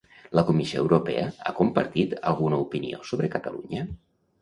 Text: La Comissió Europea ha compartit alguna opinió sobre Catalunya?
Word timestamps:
La 0.37 0.43
Comissió 0.45 0.81
Europea 0.83 1.27
ha 1.51 1.55
compartit 1.61 2.19
alguna 2.35 2.65
opinió 2.67 3.07
sobre 3.15 3.35
Catalunya? 3.39 3.89